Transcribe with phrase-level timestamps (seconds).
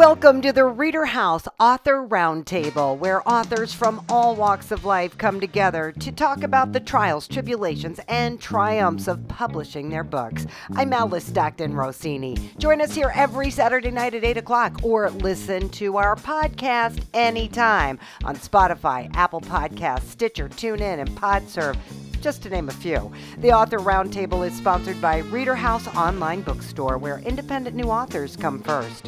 [0.00, 5.40] Welcome to the Reader House Author Roundtable, where authors from all walks of life come
[5.40, 10.46] together to talk about the trials, tribulations, and triumphs of publishing their books.
[10.74, 12.38] I'm Alice Stockton Rossini.
[12.56, 17.98] Join us here every Saturday night at 8 o'clock or listen to our podcast anytime
[18.24, 21.76] on Spotify, Apple Podcasts, Stitcher, TuneIn, and PodServe
[22.20, 23.10] just to name a few.
[23.38, 28.62] The Author Roundtable is sponsored by Reader House Online Bookstore, where independent new authors come
[28.62, 29.06] first.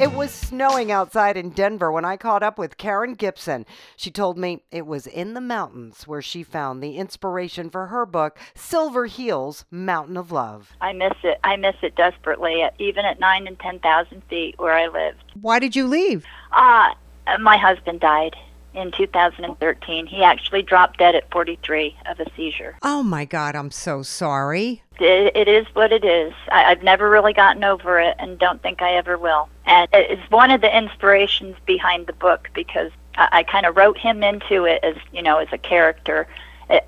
[0.00, 3.64] It was snowing outside in Denver when I caught up with Karen Gibson.
[3.96, 8.04] She told me it was in the mountains where she found the inspiration for her
[8.04, 10.72] book, Silver Heels Mountain of Love.
[10.80, 11.38] I miss it.
[11.44, 15.22] I miss it desperately, even at nine and 10,000 feet where I lived.
[15.40, 16.24] Why did you leave?
[16.50, 16.94] Uh,
[17.38, 18.34] my husband died
[18.74, 20.06] in 2013.
[20.06, 22.76] He actually dropped dead at 43 of a seizure.
[22.82, 24.82] Oh my God, I'm so sorry.
[24.98, 26.32] It, it is what it is.
[26.50, 29.48] I, I've never really gotten over it and don't think I ever will.
[29.66, 33.98] And it's one of the inspirations behind the book because I, I kind of wrote
[33.98, 36.26] him into it as, you know, as a character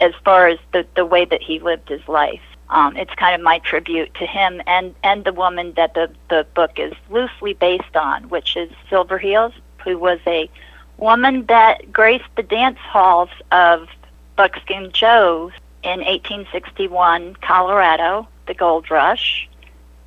[0.01, 2.41] as far as the, the way that he lived his life.
[2.69, 6.47] Um, it's kind of my tribute to him and, and the woman that the, the
[6.55, 9.53] book is loosely based on, which is Silver Heels,
[9.85, 10.51] who was a
[10.99, 13.89] woman that graced the dance halls of
[14.37, 19.49] Buckskin Joe's in 1861, Colorado, the gold rush.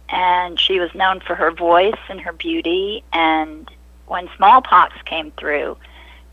[0.09, 3.03] And she was known for her voice and her beauty.
[3.13, 3.69] And
[4.07, 5.77] when smallpox came through,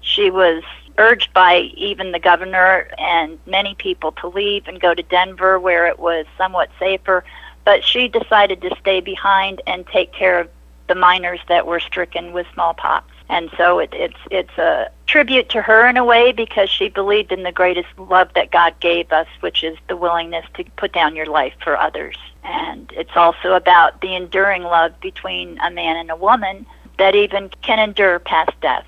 [0.01, 0.63] she was
[0.99, 5.87] urged by even the governor and many people to leave and go to Denver where
[5.87, 7.23] it was somewhat safer.
[7.65, 10.49] But she decided to stay behind and take care of
[10.89, 15.63] the miners that were stricken with smallpox and so it, it's it's a tribute to
[15.63, 19.27] her in a way because she believed in the greatest love that God gave us,
[19.41, 22.17] which is the willingness to put down your life for others.
[22.45, 26.67] And it's also about the enduring love between a man and a woman
[26.99, 28.87] that even can endure past death.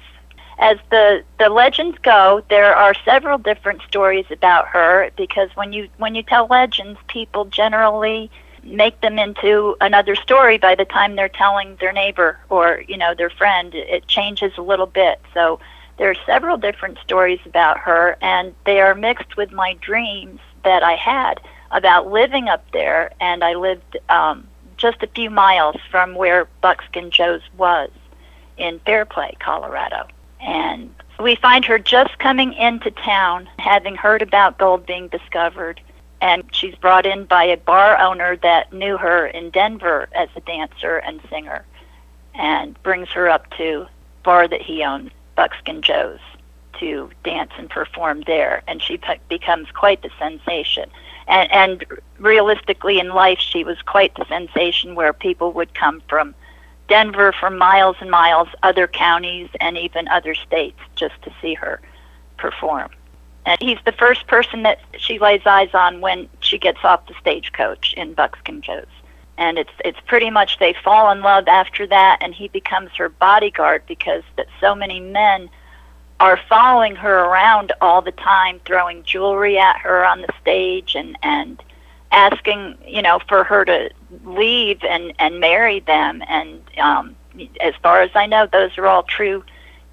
[0.60, 5.88] As the the legends go, there are several different stories about her because when you
[5.98, 8.30] when you tell legends, people generally
[8.62, 13.14] make them into another story by the time they're telling their neighbor or you know
[13.14, 13.74] their friend.
[13.74, 15.20] It changes a little bit.
[15.34, 15.60] So
[15.98, 20.82] there are several different stories about her and they are mixed with my dreams that
[20.82, 21.40] i had
[21.72, 27.10] about living up there and i lived um, just a few miles from where buckskin
[27.10, 27.90] joe's was
[28.56, 30.06] in fairplay colorado.
[30.40, 35.80] And we find her just coming into town having heard about gold being discovered
[36.20, 40.40] and she's brought in by a bar owner that knew her in Denver as a
[40.40, 41.64] dancer and singer
[42.34, 43.86] and brings her up to
[44.22, 46.20] bar that he owns, Buckskin Joe's,
[46.80, 50.88] to dance and perform there and she pe- becomes quite the sensation.
[51.26, 51.84] And and
[52.18, 56.34] realistically in life she was quite the sensation where people would come from
[56.88, 61.80] Denver for miles and miles, other counties and even other states just to see her
[62.38, 62.90] perform.
[63.48, 67.14] And he's the first person that she lays eyes on when she gets off the
[67.18, 68.84] stagecoach in Buckskin Joe's.
[69.38, 73.08] And it's it's pretty much they fall in love after that, and he becomes her
[73.08, 75.48] bodyguard because that so many men
[76.20, 81.16] are following her around all the time, throwing jewelry at her on the stage and
[81.22, 81.62] and
[82.12, 83.90] asking you know for her to
[84.26, 86.22] leave and and marry them.
[86.28, 87.16] And um,
[87.62, 89.42] as far as I know, those are all true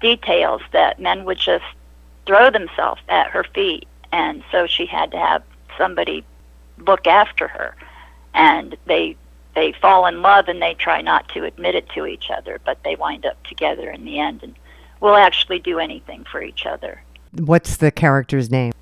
[0.02, 1.64] details that men would just
[2.26, 3.86] throw themselves at her feet.
[4.12, 5.42] And so she had to have
[5.78, 6.24] somebody
[6.78, 7.74] look after her.
[8.34, 9.16] And they
[9.54, 12.82] they fall in love and they try not to admit it to each other, but
[12.84, 14.54] they wind up together in the end and
[15.00, 17.02] will actually do anything for each other.
[17.32, 18.72] What's the character's name?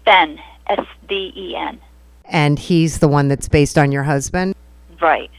[0.00, 1.78] Sven, S V E N.
[2.24, 4.54] And he's the one that's based on your husband?
[5.00, 5.30] Right.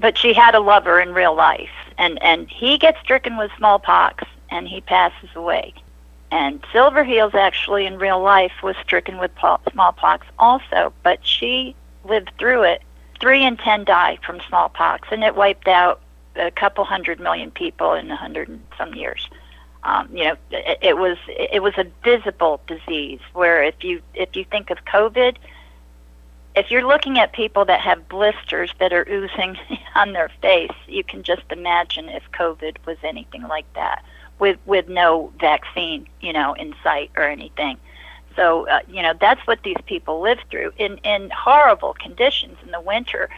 [0.00, 1.70] But she had a lover in real life
[2.00, 5.74] and and he gets stricken with smallpox and he passes away.
[6.30, 9.32] And Silverheels, actually in real life was stricken with
[9.72, 11.74] smallpox also, but she
[12.04, 12.82] lived through it.
[13.20, 16.00] Three in ten die from smallpox, and it wiped out
[16.36, 19.28] a couple hundred million people in a hundred and some years.
[19.82, 23.20] Um, you know, it, it was it was a visible disease.
[23.32, 25.36] Where if you if you think of COVID,
[26.54, 29.58] if you're looking at people that have blisters that are oozing
[29.96, 34.04] on their face, you can just imagine if COVID was anything like that
[34.40, 37.76] with with no vaccine, you know, in sight or anything.
[38.36, 42.70] So uh, you know that's what these people live through in in horrible conditions in
[42.70, 43.28] the winter,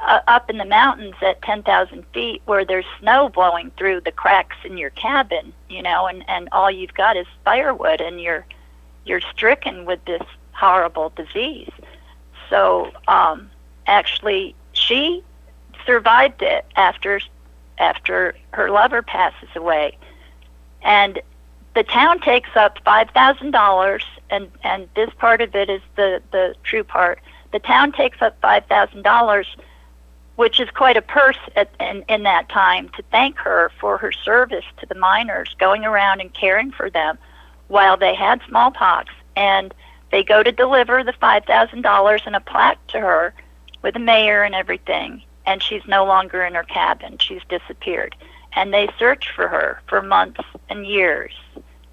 [0.00, 4.12] uh, up in the mountains at ten thousand feet where there's snow blowing through the
[4.12, 8.46] cracks in your cabin, you know, and and all you've got is firewood, and you're
[9.04, 10.22] you're stricken with this
[10.52, 11.70] horrible disease.
[12.50, 13.50] So um,
[13.86, 15.22] actually, she
[15.84, 17.20] survived it after
[17.78, 19.96] after her lover passes away.
[20.88, 21.20] And
[21.74, 26.82] the town takes up $5,000 and and this part of it is the the true
[26.82, 27.20] part.
[27.52, 29.46] The town takes up $5,000
[30.36, 34.12] which is quite a purse at, in, in that time to thank her for her
[34.12, 37.18] service to the miners, going around and caring for them
[37.66, 39.12] while they had smallpox.
[39.34, 39.74] And
[40.12, 43.34] they go to deliver the $5,000 and a plaque to her
[43.82, 45.22] with the mayor and everything.
[45.44, 47.18] And she's no longer in her cabin.
[47.18, 48.14] She's disappeared.
[48.54, 51.32] And they search for her for months and years.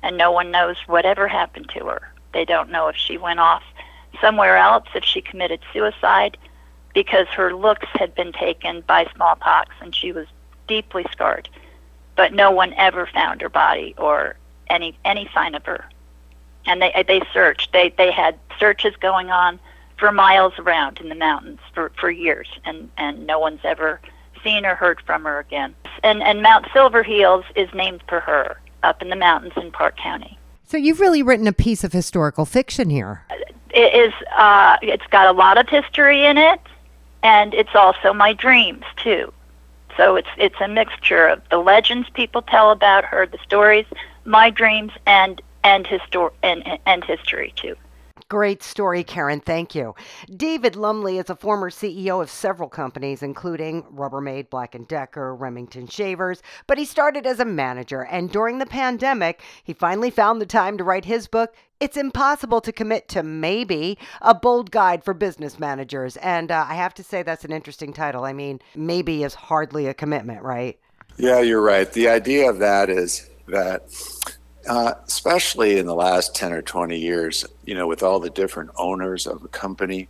[0.04, 2.12] And no one knows whatever happened to her.
[2.34, 3.64] They don't know if she went off
[4.22, 6.38] somewhere else, if she committed suicide,
[6.94, 10.28] because her looks had been taken by smallpox and she was
[10.68, 11.50] deeply scarred.
[12.16, 14.36] But no one ever found her body or
[14.70, 15.86] any any sign of her.
[16.66, 17.74] And they they searched.
[17.74, 19.60] They they had searches going on
[19.98, 24.00] for miles around in the mountains for for years, and and no one's ever
[24.46, 25.76] seen or heard from her again.
[26.04, 30.38] And and Mount Silverheels is named for her up in the mountains in Park County.
[30.68, 33.24] So you've really written a piece of historical fiction here.
[33.72, 34.14] It is.
[34.38, 36.62] Uh, it's got a lot of history in it
[37.26, 39.34] and it's also my dreams too.
[39.98, 43.88] So it's it's a mixture of the legends people tell about her, the stories,
[44.26, 47.76] my dreams, and and histor- and, and history too.
[48.28, 49.40] Great story, Karen.
[49.40, 49.94] Thank you.
[50.36, 55.86] David Lumley is a former CEO of several companies, including Rubbermaid, Black & Decker, Remington
[55.86, 60.48] Shavers, but he started as a manager, and during the pandemic, he finally found the
[60.48, 65.14] time to write his book, It's Impossible to Commit to Maybe, a bold guide for
[65.14, 66.18] business managers.
[66.18, 68.24] And uh, I have to say, that's an interesting title.
[68.24, 70.80] I mean, maybe is hardly a commitment, right?
[71.18, 71.94] Yeah, you're right.
[71.94, 73.84] The idea of that is that
[74.68, 78.72] uh, especially in the last 10 or 20 years, you know, with all the different
[78.76, 80.08] owners of a company,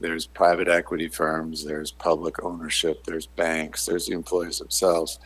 [0.00, 5.18] there's private equity firms, there's public ownership, there's banks, there's the employees themselves.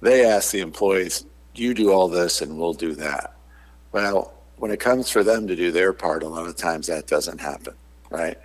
[0.00, 1.24] They ask the employees,
[1.54, 3.36] you do all this and we'll do that.
[3.92, 7.06] Well, when it comes for them to do their part, a lot of times that
[7.06, 7.74] doesn't happen,
[8.10, 8.38] right?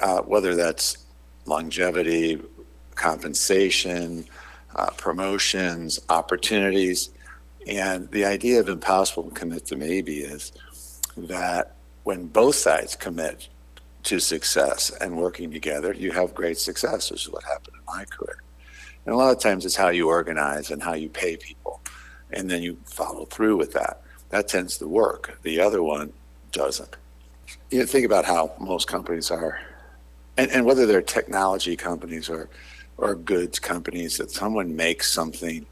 [0.00, 1.06] Uh, whether that's
[1.46, 2.40] longevity,
[2.94, 4.26] compensation,
[4.74, 7.10] uh, promotions, opportunities
[7.66, 10.52] and the idea of impossible to commit to maybe is
[11.16, 13.48] that when both sides commit
[14.04, 18.04] to success and working together, you have great success, which is what happened in my
[18.04, 18.42] career.
[19.06, 21.80] And a lot of times it's how you organize and how you pay people.
[22.32, 24.02] And then you follow through with that.
[24.30, 25.38] That tends to work.
[25.42, 26.12] The other one
[26.50, 26.96] doesn't.
[27.70, 29.60] You know, think about how most companies are,
[30.36, 32.48] and, and whether they're technology companies or,
[32.96, 35.66] or goods companies, that someone makes something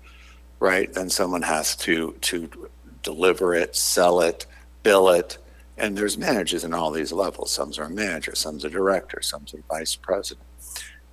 [0.60, 0.92] right?
[0.92, 2.68] Then someone has to to
[3.02, 4.46] deliver it, sell it,
[4.82, 5.38] bill it,
[5.76, 7.50] and there's managers in all these levels.
[7.50, 10.46] Some's are a manager, some's a director, some's a vice president,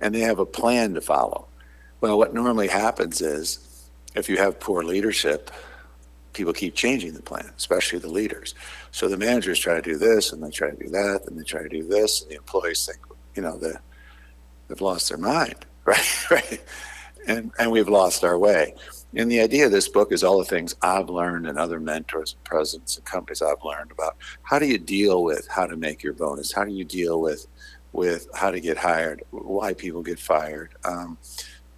[0.00, 1.48] and they have a plan to follow.
[2.00, 5.50] Well, what normally happens is if you have poor leadership,
[6.34, 8.54] people keep changing the plan, especially the leaders.
[8.90, 11.44] So the managers try to do this, and they try to do that, and they
[11.44, 12.98] try to do this, and the employees think,
[13.34, 13.80] you know, the,
[14.68, 16.30] they've lost their mind, right?
[16.30, 16.62] right?
[17.26, 18.74] And and we've lost our way.
[19.14, 22.34] And the idea of this book is all the things I've learned and other mentors
[22.34, 26.02] and presidents and companies I've learned about how do you deal with how to make
[26.02, 26.52] your bonus?
[26.52, 27.46] How do you deal with
[27.92, 31.16] with how to get hired, why people get fired, um,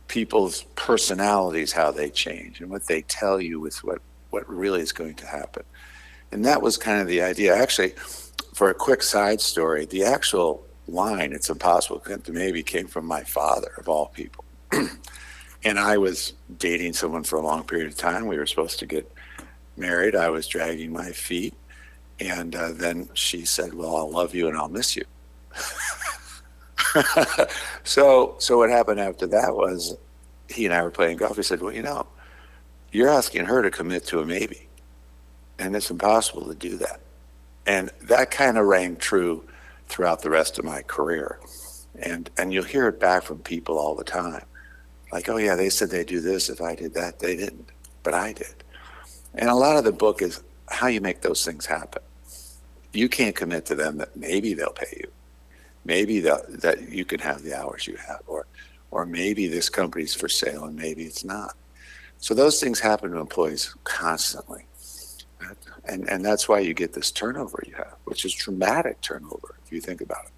[0.09, 4.93] people's personalities, how they change, and what they tell you with what what really is
[4.93, 5.63] going to happen.
[6.33, 7.57] And that was kind of the idea.
[7.57, 7.95] Actually,
[8.55, 13.73] for a quick side story, the actual line "It's impossible maybe" came from my father,
[13.79, 14.45] of all people.
[15.65, 18.27] and I was dating someone for a long period of time.
[18.27, 19.11] We were supposed to get
[19.77, 20.17] married.
[20.17, 21.55] I was dragging my feet,
[22.19, 25.05] and uh, then she said, "Well, I'll love you and I'll miss you."
[27.85, 29.97] so, so what happened after that was
[30.49, 31.37] he and I were playing golf.
[31.37, 32.07] He said, "Well, you know,
[32.93, 34.69] you're asking her to commit to a maybe,
[35.59, 37.01] and it's impossible to do that."
[37.67, 39.45] And that kind of rang true
[39.89, 41.39] throughout the rest of my career,
[42.01, 44.45] and and you'll hear it back from people all the time
[45.13, 46.49] like, oh yeah, they said they'd do this.
[46.49, 47.71] If I did that, they didn't,
[48.03, 48.65] but I did.
[49.35, 52.03] And a lot of the book is how you make those things happen.
[52.93, 55.11] You can't commit to them that maybe they'll pay you,
[55.85, 58.47] maybe that you can have the hours you have, or
[58.91, 61.57] or maybe this company's for sale and maybe it's not.
[62.19, 64.67] So those things happen to employees constantly.
[65.87, 69.73] And, and that's why you get this turnover you have, which is dramatic turnover if
[69.73, 70.33] you think about it.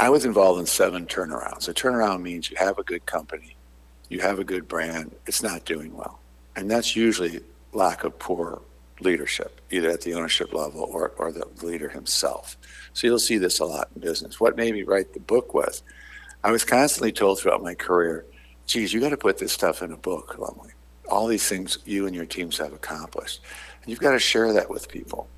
[0.00, 1.68] I was involved in seven turnarounds.
[1.68, 3.55] A turnaround means you have a good company,
[4.08, 6.20] you have a good brand, it's not doing well.
[6.54, 7.40] And that's usually
[7.72, 8.62] lack of poor
[9.00, 12.56] leadership, either at the ownership level or, or the leader himself.
[12.94, 14.40] So you'll see this a lot in business.
[14.40, 15.82] What made me write the book was
[16.42, 18.24] I was constantly told throughout my career
[18.66, 20.72] geez, you got to put this stuff in a book, Lumley.
[21.08, 23.40] All these things you and your teams have accomplished.
[23.82, 25.28] And you've got to share that with people.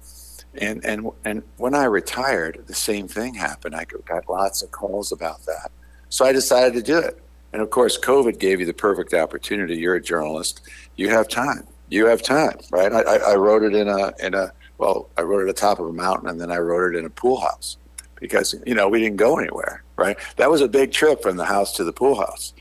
[0.55, 3.77] And, and, and when I retired, the same thing happened.
[3.77, 5.71] I got lots of calls about that.
[6.09, 7.23] So I decided to do it.
[7.53, 9.77] And of course, COVID gave you the perfect opportunity.
[9.77, 10.61] You're a journalist.
[10.97, 11.67] You have time.
[11.91, 12.93] You have time, right?
[12.93, 15.81] I, I wrote it in a, in a, well, I wrote it at the top
[15.81, 17.79] of a mountain and then I wrote it in a pool house
[18.17, 20.19] because, you know, we didn't go anywhere, right?
[20.37, 22.53] That was a big trip from the house to the pool house.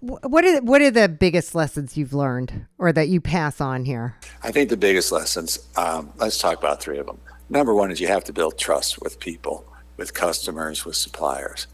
[0.00, 4.14] What are what are the biggest lessons you've learned, or that you pass on here?
[4.44, 5.58] I think the biggest lessons.
[5.76, 7.18] Um, let's talk about three of them.
[7.48, 9.64] Number one is you have to build trust with people,
[9.96, 11.66] with customers, with suppliers,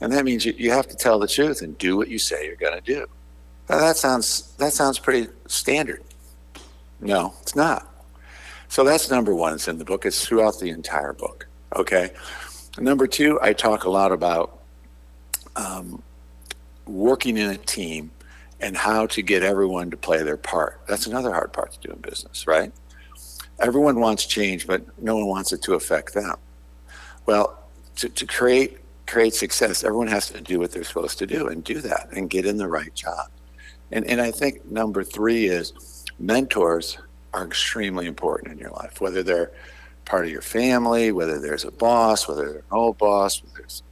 [0.00, 2.46] and that means you, you have to tell the truth and do what you say
[2.46, 3.06] you're going to do.
[3.68, 6.02] Now, that sounds that sounds pretty standard.
[7.00, 7.86] No, it's not.
[8.68, 9.54] So that's number one.
[9.54, 10.06] It's in the book.
[10.06, 11.46] It's throughout the entire book.
[11.76, 12.12] Okay.
[12.78, 14.60] Number two, I talk a lot about
[15.56, 16.02] um,
[16.86, 18.10] working in a team
[18.60, 20.80] and how to get everyone to play their part.
[20.88, 22.72] That's another hard part to do in business, right?
[23.58, 26.36] Everyone wants change, but no one wants it to affect them.
[27.26, 27.58] Well,
[27.96, 28.78] to, to create
[29.10, 32.30] create success, everyone has to do what they're supposed to do and do that and
[32.30, 33.28] get in the right job.
[33.92, 36.98] And and I think number three is mentors
[37.34, 39.50] are extremely important in your life, whether they're
[40.04, 43.82] part of your family, whether there's a boss, whether there's an old boss, whether there's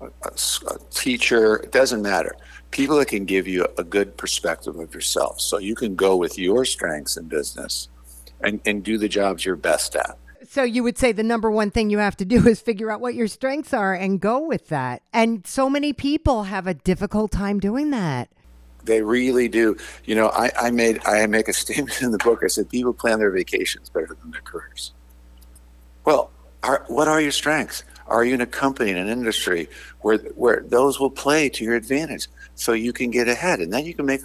[0.00, 2.34] a, a, a teacher, it doesn't matter.
[2.70, 5.40] People that can give you a good perspective of yourself.
[5.40, 7.88] So you can go with your strengths in business
[8.40, 10.18] and, and do the jobs you're best at.
[10.52, 13.00] So you would say the number one thing you have to do is figure out
[13.00, 15.00] what your strengths are and go with that.
[15.10, 18.28] And so many people have a difficult time doing that.
[18.84, 19.78] They really do.
[20.04, 22.42] You know, I, I made I make a statement in the book.
[22.44, 24.92] I said people plan their vacations better than their careers.
[26.04, 26.30] Well,
[26.62, 27.82] are, what are your strengths?
[28.06, 29.70] Are you in a company, in an industry
[30.02, 33.86] where where those will play to your advantage, so you can get ahead, and then
[33.86, 34.20] you can make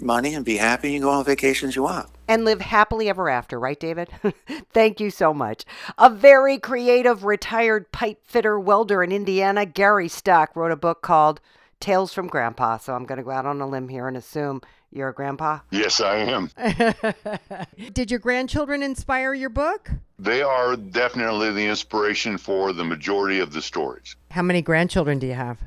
[0.00, 2.08] money and be happy and go on vacations you want.
[2.26, 4.10] And live happily ever after, right, David?
[4.72, 5.64] Thank you so much.
[5.96, 11.40] A very creative retired pipe fitter welder in Indiana, Gary Stock, wrote a book called
[11.80, 12.78] Tales from Grandpa.
[12.78, 15.60] So I'm going to go out on a limb here and assume you're a grandpa?
[15.70, 16.50] Yes, I am.
[17.92, 19.90] Did your grandchildren inspire your book?
[20.18, 24.16] They are definitely the inspiration for the majority of the stories.
[24.30, 25.58] How many grandchildren do you have?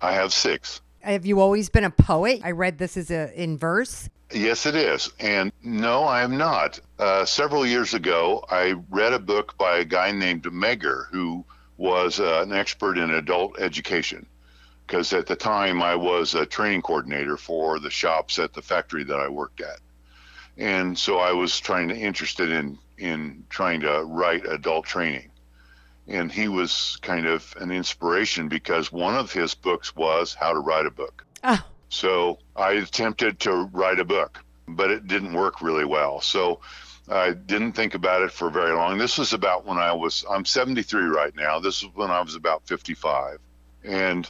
[0.00, 0.80] I have six.
[1.00, 2.40] Have you always been a poet?
[2.44, 4.08] I read this as a in verse.
[4.32, 5.10] Yes, it is.
[5.18, 6.78] And no, I am not.
[6.98, 11.44] Uh, several years ago, I read a book by a guy named Megger, who
[11.78, 14.26] was uh, an expert in adult education
[14.90, 19.04] because at the time I was a training coordinator for the shops at the factory
[19.04, 19.78] that I worked at.
[20.58, 25.30] And so I was trying to interested in in trying to write adult training.
[26.10, 30.58] And he was kind of an inspiration because one of his books was how to
[30.58, 31.24] write a book.
[31.44, 31.64] Oh.
[31.88, 36.20] So I attempted to write a book, but it didn't work really well.
[36.20, 36.60] So
[37.08, 38.98] I didn't think about it for very long.
[38.98, 41.60] This was about when I was, I'm 73 right now.
[41.60, 43.38] This was when I was about 55.
[43.84, 44.28] And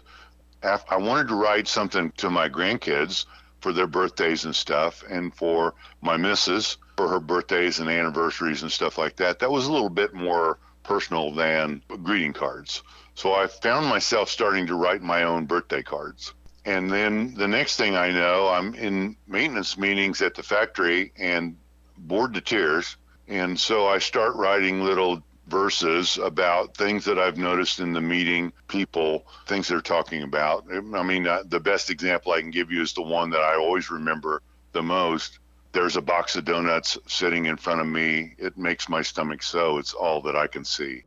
[0.63, 3.25] I wanted to write something to my grandkids
[3.61, 8.71] for their birthdays and stuff, and for my missus for her birthdays and anniversaries and
[8.71, 9.39] stuff like that.
[9.39, 12.83] That was a little bit more personal than greeting cards.
[13.15, 16.35] So I found myself starting to write my own birthday cards.
[16.65, 21.57] And then the next thing I know, I'm in maintenance meetings at the factory and
[21.97, 22.97] bored to tears.
[23.29, 28.53] And so I start writing little verses about things that I've noticed in the meeting,
[28.69, 30.65] people, things they're talking about.
[30.73, 33.57] I mean, uh, the best example I can give you is the one that I
[33.57, 35.39] always remember the most.
[35.73, 38.35] There's a box of donuts sitting in front of me.
[38.39, 39.79] It makes my stomach so.
[39.79, 41.05] It's all that I can see.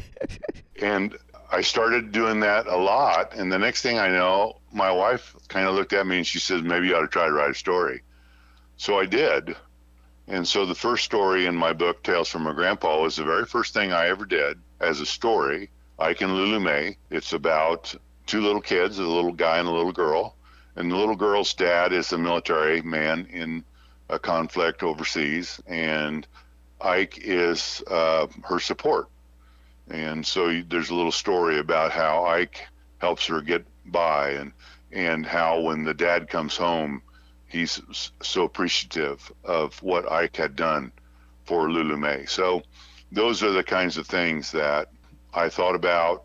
[0.82, 1.16] and
[1.50, 3.34] I started doing that a lot.
[3.34, 6.38] And the next thing I know, my wife kind of looked at me and she
[6.38, 8.02] says, maybe you ought to try to write a story.
[8.76, 9.56] So I did.
[10.28, 13.46] And so the first story in my book, Tales from a Grandpa, was the very
[13.46, 15.70] first thing I ever did as a story.
[15.98, 16.98] Ike and Lulu May.
[17.10, 17.94] It's about
[18.26, 20.36] two little kids, a little guy and a little girl.
[20.76, 23.64] And the little girl's dad is a military man in
[24.08, 26.26] a conflict overseas, and
[26.80, 29.08] Ike is uh, her support.
[29.90, 32.66] And so there's a little story about how Ike
[32.98, 34.52] helps her get by, and
[34.92, 37.02] and how when the dad comes home,
[37.46, 37.80] he's
[38.22, 40.92] so appreciative of what Ike had done
[41.44, 42.24] for Lulu May.
[42.26, 42.62] So
[43.12, 44.88] those are the kinds of things that
[45.34, 46.24] I thought about.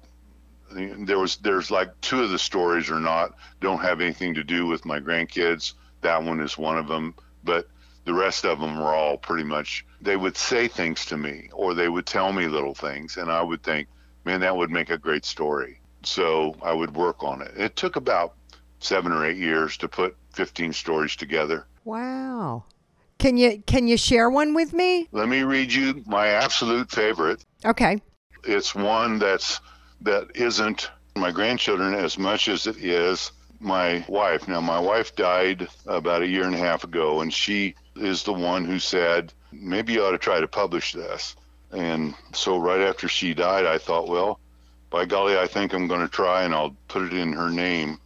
[0.72, 4.66] There was there's like two of the stories are not don't have anything to do
[4.66, 5.74] with my grandkids.
[6.02, 7.68] That one is one of them, but
[8.06, 11.74] the rest of them were all pretty much they would say things to me or
[11.74, 13.88] they would tell me little things and I would think,
[14.26, 15.80] man, that would make a great story.
[16.04, 17.54] So I would work on it.
[17.56, 18.36] It took about
[18.80, 21.66] seven or eight years to put 15 stories together.
[21.86, 22.66] Wow.
[23.20, 25.08] Can you can you share one with me?
[25.14, 27.46] Let me read you my absolute favorite.
[27.64, 28.02] Okay.
[28.44, 29.62] It's one that's
[30.02, 33.32] that isn't my grandchildren as much as it is
[33.62, 34.48] my wife.
[34.48, 38.34] Now, my wife died about a year and a half ago, and she is the
[38.34, 41.36] one who said, maybe you ought to try to publish this.
[41.72, 44.40] And so, right after she died, I thought, well,
[44.90, 48.00] by golly, I think I'm going to try, and I'll put it in her name.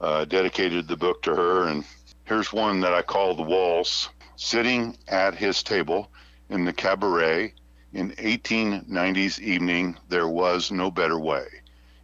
[0.00, 1.84] Uh, dedicated the book to her, and
[2.24, 4.08] here's one that I call The Waltz.
[4.36, 6.10] Sitting at his table
[6.48, 7.54] in the cabaret
[7.92, 11.46] in 1890's evening, there was no better way.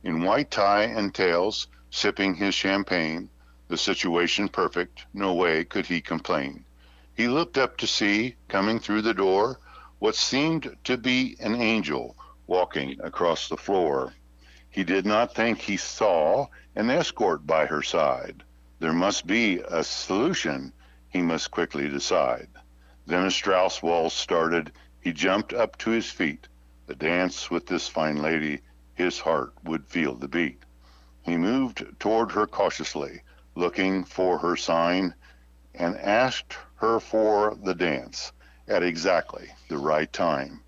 [0.05, 3.31] In white tie and tails, sipping his champagne,
[3.69, 6.65] the situation perfect, no way could he complain.
[7.19, 9.59] He looked up to see, coming through the door,
[9.99, 14.15] what seemed to be an angel walking across the floor.
[14.71, 16.47] He did not think he saw
[16.77, 18.45] an escort by her side.
[18.79, 20.73] There must be a solution,
[21.09, 22.51] he must quickly decide.
[23.05, 24.71] Then a Strauss waltz started.
[25.01, 26.47] He jumped up to his feet.
[26.87, 28.61] The dance with this fine lady,
[28.95, 30.63] his heart would feel the beat.
[31.23, 33.23] He moved toward her cautiously,
[33.57, 35.17] looking for her sign,
[35.75, 38.33] and asked her for the dance
[38.69, 40.63] at exactly the right time.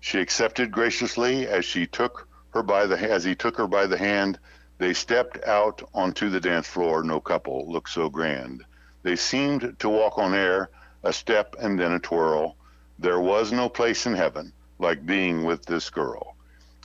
[0.00, 3.98] She accepted graciously as she took her by the as he took her by the
[3.98, 4.38] hand.
[4.78, 7.02] They stepped out onto the dance floor.
[7.02, 8.64] No couple looked so grand.
[9.02, 10.70] They seemed to walk on air,
[11.02, 12.56] a step and then a twirl.
[12.98, 16.36] There was no place in heaven like being with this girl.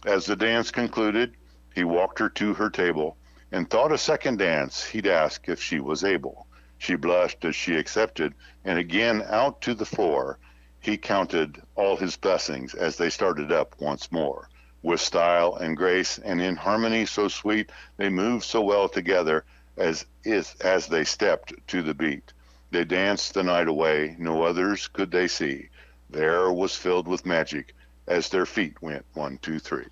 [0.06, 1.36] As the dance concluded,
[1.76, 3.18] he walked her to her table
[3.52, 6.48] and thought a second dance he'd ask if she was able.
[6.84, 8.34] She blushed as she accepted,
[8.66, 10.40] and again out to the floor
[10.80, 14.50] he counted all his blessings as they started up once more.
[14.82, 19.46] With style and grace and in harmony so sweet, they moved so well together
[19.78, 22.34] as as they stepped to the beat.
[22.72, 25.70] They danced the night away, no others could they see.
[26.10, 27.76] The air was filled with magic
[28.08, 29.86] as their feet went one, two, three.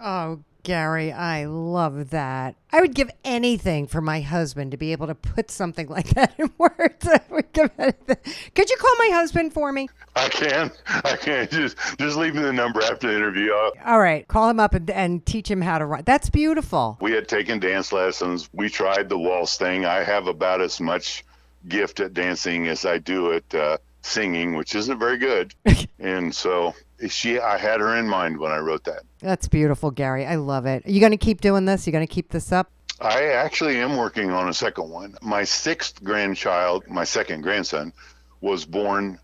[0.00, 2.54] Oh, Gary, I love that.
[2.70, 6.34] I would give anything for my husband to be able to put something like that
[6.38, 7.06] in words.
[7.06, 8.16] I would give anything.
[8.54, 9.88] Could you call my husband for me?
[10.14, 10.70] I can.
[10.86, 11.48] I can.
[11.48, 13.52] Just just leave me the number after the interview.
[13.52, 13.72] I'll...
[13.84, 14.26] All right.
[14.28, 16.06] Call him up and, and teach him how to write.
[16.06, 16.96] That's beautiful.
[17.00, 18.48] We had taken dance lessons.
[18.52, 19.84] We tried the waltz thing.
[19.84, 21.24] I have about as much
[21.68, 25.54] gift at dancing as I do at uh, singing, which isn't very good.
[25.98, 26.74] and so
[27.08, 29.02] she I had her in mind when I wrote that.
[29.20, 30.26] That's beautiful, Gary.
[30.26, 30.86] I love it.
[30.86, 31.86] Are you going to keep doing this?
[31.86, 32.70] You going to keep this up?
[33.00, 35.16] I actually am working on a second one.
[35.22, 37.92] My sixth grandchild, my second grandson,
[38.40, 39.18] was born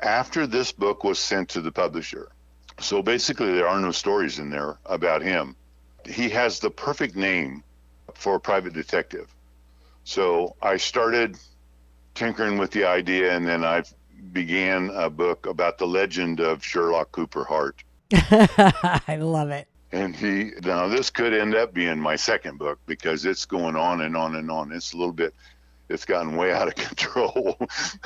[0.00, 2.30] after this book was sent to the publisher.
[2.80, 5.56] So basically, there are no stories in there about him.
[6.04, 7.62] He has the perfect name
[8.14, 9.34] for a private detective.
[10.04, 11.36] So I started
[12.14, 13.84] tinkering with the idea, and then I
[14.32, 17.82] began a book about the legend of Sherlock Cooper Hart.
[18.12, 19.68] I love it.
[19.92, 24.00] And he now this could end up being my second book because it's going on
[24.00, 24.72] and on and on.
[24.72, 25.34] It's a little bit
[25.88, 27.56] it's gotten way out of control.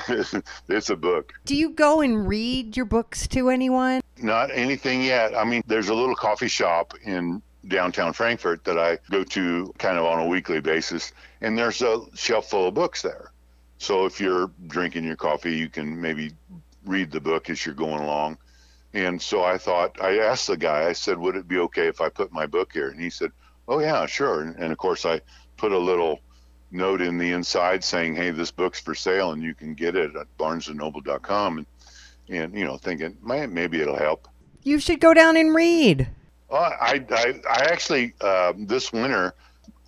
[0.68, 1.33] it's a book.
[1.44, 4.01] Do you go and read your books to anyone?
[4.21, 5.35] Not anything yet.
[5.35, 9.99] I mean, there's a little coffee shop in downtown Frankfort that I go to kind
[9.99, 13.33] of on a weekly basis, and there's a shelf full of books there.
[13.79, 16.33] So if you're drinking your coffee, you can maybe
[16.85, 18.38] read the book as you're going along.
[18.95, 22.01] And so I thought, I asked the guy, I said, would it be okay if
[22.01, 22.88] I put my book here?
[22.88, 23.31] And he said,
[23.69, 24.43] oh, yeah, sure.
[24.43, 25.21] And, and of course, I
[25.57, 26.21] put a little
[26.71, 30.17] note in the inside saying, hey, this book's for sale and you can get it
[30.17, 31.59] at barnesandnoble.com.
[31.59, 31.67] And,
[32.29, 34.27] and you know, thinking, man, maybe it'll help.
[34.64, 36.09] You should go down and read.
[36.51, 39.35] Uh, I, I, I actually, uh, this winter,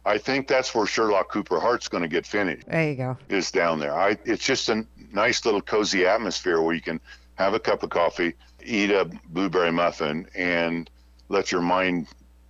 [0.04, 2.66] I think that's where Sherlock Cooper Hart's going to get finished.
[2.66, 3.18] There you go.
[3.28, 3.94] Is down there.
[3.94, 7.00] I, it's just a nice little cozy atmosphere where you can
[7.34, 8.34] have a cup of coffee,
[8.64, 10.90] eat a blueberry muffin, and
[11.28, 12.08] let your mind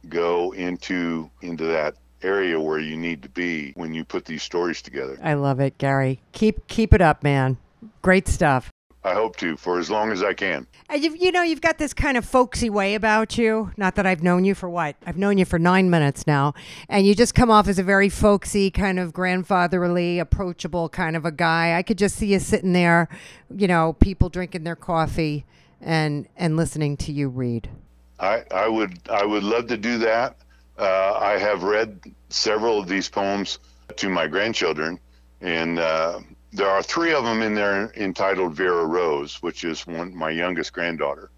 [0.08, 4.82] go into into that area where you need to be when you put these stories
[4.82, 5.18] together.
[5.22, 6.20] I love it, Gary.
[6.32, 7.56] Keep keep it up, man.
[8.02, 8.69] Great stuff.
[9.02, 10.66] I hope to for as long as I can.
[10.90, 13.72] And you've, you know, you've got this kind of folksy way about you.
[13.76, 14.96] Not that I've known you for what?
[15.06, 16.52] I've known you for nine minutes now.
[16.88, 21.24] And you just come off as a very folksy, kind of grandfatherly, approachable kind of
[21.24, 21.78] a guy.
[21.78, 23.08] I could just see you sitting there,
[23.54, 25.46] you know, people drinking their coffee
[25.80, 27.70] and, and listening to you read.
[28.18, 30.36] I, I would I would love to do that.
[30.78, 33.58] Uh, I have read several of these poems
[33.96, 35.00] to my grandchildren,
[35.40, 36.20] and uh,
[36.52, 40.72] there are three of them in there entitled Vera Rose, which is one my youngest
[40.72, 41.30] granddaughter,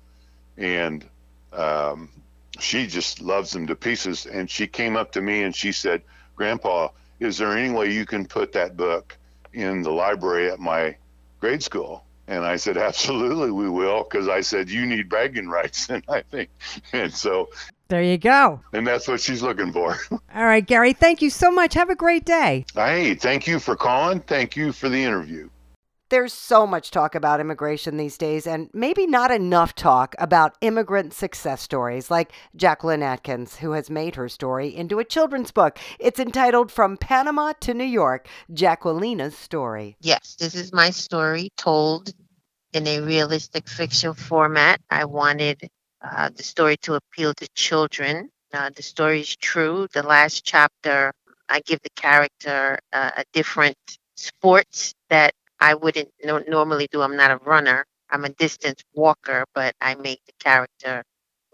[0.57, 1.05] and
[1.53, 2.09] um,
[2.59, 4.27] she just loves them to pieces.
[4.27, 6.03] And she came up to me and she said,
[6.37, 6.89] "Grandpa,
[7.21, 9.17] Is there any way you can put that book
[9.53, 10.97] in the library at my
[11.41, 12.05] grade school?
[12.29, 14.05] And I said, Absolutely, we will.
[14.05, 15.89] Because I said, You need bragging rights.
[15.91, 16.51] And I think,
[16.93, 17.49] and so.
[17.89, 18.61] There you go.
[18.73, 19.97] And that's what she's looking for.
[20.35, 21.75] All right, Gary, thank you so much.
[21.75, 22.65] Have a great day.
[22.75, 24.21] Hey, thank you for calling.
[24.21, 25.49] Thank you for the interview.
[26.13, 31.15] There's so much talk about immigration these days, and maybe not enough talk about immigrant
[31.15, 35.79] success stories like Jacqueline Atkins, who has made her story into a children's book.
[35.99, 39.97] It's entitled From Panama to New York Jacquelina's Story.
[40.03, 42.13] Yes, this is my story told
[42.75, 44.83] in a realistic fiction format.
[44.91, 45.71] I wanted
[46.05, 48.31] uh, the story to appeal to children.
[48.55, 49.89] Uh, the story is true.
[49.95, 51.13] The last chapter,
[51.49, 53.77] I give the character uh, a different
[54.17, 57.03] sport that I wouldn't no- normally do.
[57.03, 57.85] I'm not a runner.
[58.11, 61.05] I'm a distance walker, but I make the character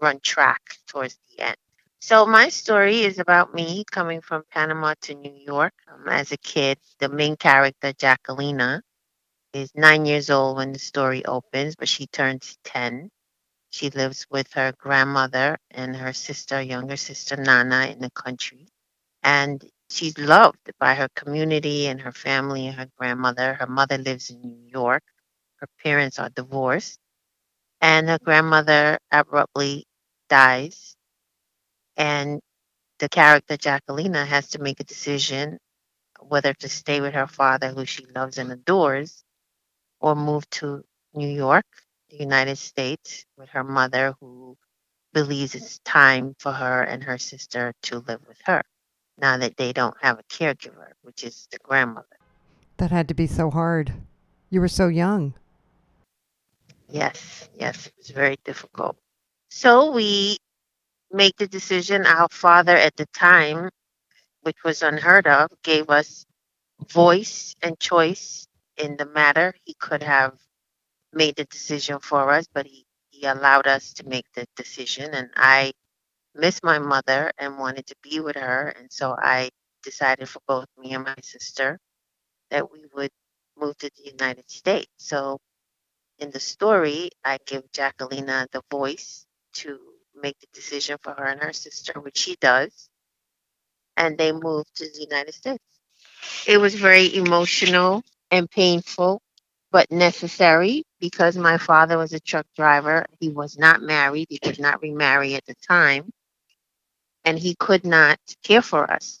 [0.01, 1.57] run track towards the end.
[2.01, 6.37] So my story is about me coming from Panama to New York um, as a
[6.37, 6.77] kid.
[6.99, 8.81] The main character, Jacquelina,
[9.53, 13.09] is nine years old when the story opens, but she turns 10.
[13.71, 18.67] She lives with her grandmother and her sister, younger sister Nana, in the country.
[19.23, 23.55] And she's loved by her community and her family and her grandmother.
[23.55, 25.03] Her mother lives in New York.
[25.57, 26.99] Her parents are divorced.
[27.81, 29.85] And her grandmother abruptly
[30.29, 30.95] dies.
[31.97, 32.41] And
[32.99, 35.59] the character Jacquelina has to make a decision
[36.21, 39.23] whether to stay with her father, who she loves and adores,
[40.01, 41.65] or move to New York,
[42.09, 44.57] the United States, with her mother, who
[45.13, 48.61] believes it's time for her and her sister to live with her
[49.17, 52.07] now that they don't have a caregiver, which is the grandmother.
[52.77, 53.93] That had to be so hard.
[54.49, 55.33] You were so young.
[56.89, 58.97] Yes, yes, it was very difficult.
[59.49, 60.37] So we
[61.11, 62.05] make the decision.
[62.05, 63.69] Our father at the time,
[64.41, 66.25] which was unheard of, gave us
[66.87, 69.53] voice and choice in the matter.
[69.65, 70.33] He could have
[71.13, 75.13] made the decision for us, but he, he allowed us to make the decision.
[75.13, 75.73] And I
[76.35, 78.69] missed my mother and wanted to be with her.
[78.79, 79.49] And so I
[79.83, 81.79] decided for both me and my sister
[82.51, 83.11] that we would
[83.57, 84.89] move to the United States.
[84.97, 85.39] So
[86.19, 89.79] in the story, I give Jacquelina the voice to
[90.21, 92.89] make the decision for her and her sister, which she does.
[93.97, 95.63] And they move to the United States.
[96.47, 99.21] It was very emotional and painful,
[99.71, 103.05] but necessary because my father was a truck driver.
[103.19, 106.11] He was not married, he could not remarry at the time
[107.25, 109.19] and he could not care for us.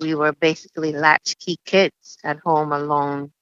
[0.00, 3.32] We were basically latchkey kids at home alone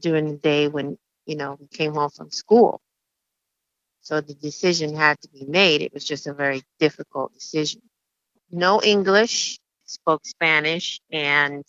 [0.00, 2.80] during the day when, you know, we came home from school.
[4.02, 5.82] So the decision had to be made.
[5.82, 7.82] It was just a very difficult decision.
[8.52, 11.64] No English, spoke Spanish, and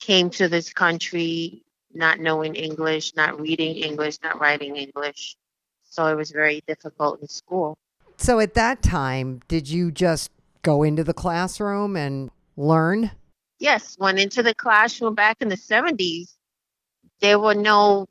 [0.00, 1.63] came to this country
[1.94, 5.36] not knowing English, not reading English, not writing English.
[5.84, 7.76] So it was very difficult in school.
[8.16, 10.30] So at that time, did you just
[10.62, 13.10] go into the classroom and learn?
[13.58, 16.34] Yes, went into the classroom back in the 70s.
[17.20, 18.06] There were no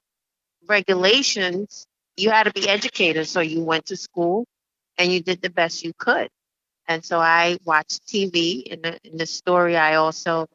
[0.67, 1.85] regulations.
[2.15, 4.45] You had to be educated, so you went to school
[4.97, 6.29] and you did the best you could.
[6.87, 8.63] And so I watched TV.
[8.63, 10.47] In the, in the story, I also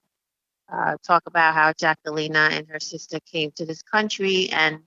[0.72, 4.80] uh, talk about how Jacquelina and her sister came to this country, and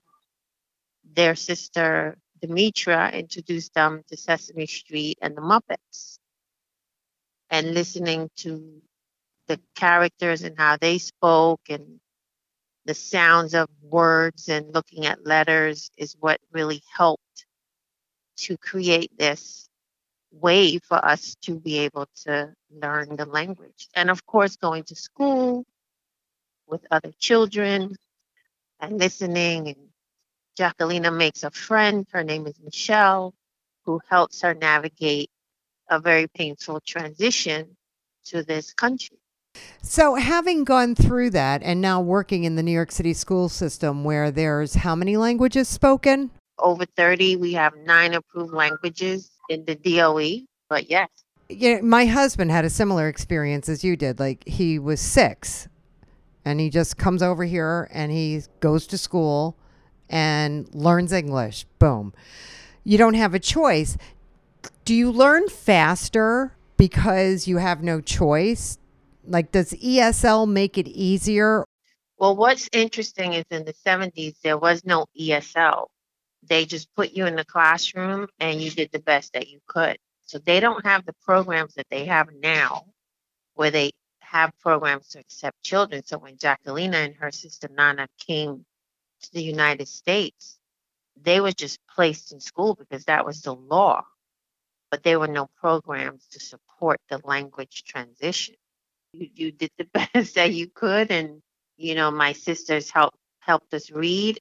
[1.13, 6.17] their sister Demetra introduced them to Sesame Street and the Muppets
[7.49, 8.81] and listening to
[9.47, 11.99] the characters and how they spoke and
[12.85, 17.45] the sounds of words and looking at letters is what really helped
[18.37, 19.67] to create this
[20.31, 23.87] way for us to be able to learn the language.
[23.95, 25.65] And of course, going to school
[26.71, 27.95] with other children
[28.79, 29.67] and listening.
[29.67, 29.89] And
[30.57, 32.07] Jacquelina makes a friend.
[32.11, 33.35] Her name is Michelle,
[33.85, 35.29] who helps her navigate
[35.89, 37.75] a very painful transition
[38.25, 39.17] to this country.
[39.81, 44.05] So, having gone through that and now working in the New York City school system
[44.05, 46.31] where there's how many languages spoken?
[46.57, 51.09] Over 30, we have nine approved languages in the DOE, but yes.
[51.49, 54.19] Yeah, my husband had a similar experience as you did.
[54.19, 55.67] Like, he was six
[56.45, 59.55] and he just comes over here and he goes to school
[60.09, 61.65] and learns English.
[61.79, 62.13] Boom.
[62.83, 63.97] You don't have a choice
[64.85, 68.77] do you learn faster because you have no choice?
[69.25, 71.65] Like, does ESL make it easier?
[72.17, 75.87] Well, what's interesting is in the 70s, there was no ESL.
[76.43, 79.97] They just put you in the classroom and you did the best that you could.
[80.25, 82.85] So they don't have the programs that they have now
[83.55, 83.91] where they
[84.31, 86.03] have programs to accept children.
[86.05, 88.65] So when Jacquelina and her sister Nana came
[89.23, 90.57] to the United States,
[91.21, 94.03] they were just placed in school because that was the law.
[94.89, 98.55] But there were no programs to support the language transition.
[99.11, 101.41] You, you did the best that you could, and
[101.77, 104.39] you know my sisters helped helped us read,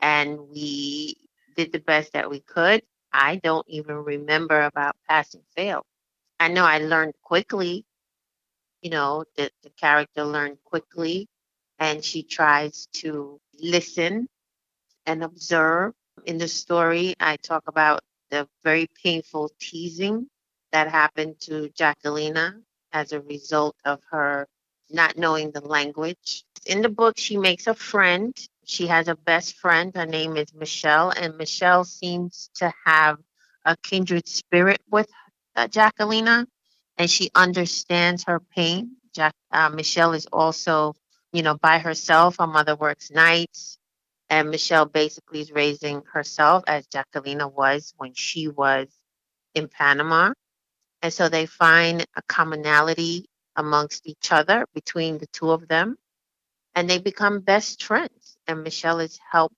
[0.00, 1.16] and we
[1.56, 2.82] did the best that we could.
[3.12, 5.84] I don't even remember about passing fail.
[6.40, 7.84] I know I learned quickly.
[8.86, 11.28] You know, the, the character learned quickly,
[11.80, 14.28] and she tries to listen
[15.06, 15.94] and observe.
[16.26, 20.28] In the story, I talk about the very painful teasing
[20.72, 24.46] that happened to Jacquelina as a result of her
[24.90, 26.44] not knowing the language.
[26.66, 28.36] In the book, she makes a friend.
[28.66, 29.92] She has a best friend.
[29.96, 33.18] Her name is Michelle, and Michelle seems to have
[33.66, 35.08] a kindred spirit with
[35.56, 36.46] uh, Jacquelina,
[36.98, 38.96] and she understands her pain.
[39.14, 40.94] Jack, uh, Michelle is also,
[41.32, 42.36] you know, by herself.
[42.38, 43.78] Her mother works nights,
[44.28, 48.88] and Michelle basically is raising herself as Jacquelina was when she was
[49.54, 50.32] in Panama.
[51.02, 55.96] And so they find a commonality amongst each other between the two of them,
[56.74, 58.36] and they become best friends.
[58.46, 59.56] And Michelle has helped,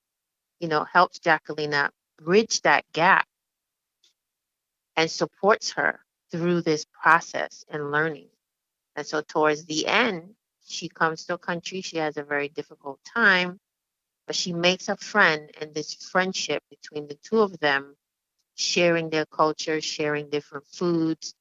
[0.61, 3.27] you know, helps Jacquelina bridge that gap
[4.96, 8.29] and supports her through this process and learning.
[8.97, 10.35] And so towards the end,
[10.67, 13.59] she comes to a country, she has a very difficult time,
[14.27, 17.97] but she makes a friend, and this friendship between the two of them,
[18.57, 21.35] sharing their culture, sharing different foods.